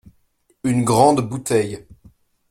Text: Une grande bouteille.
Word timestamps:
Une 0.63 0.83
grande 0.83 1.21
bouteille. 1.21 1.85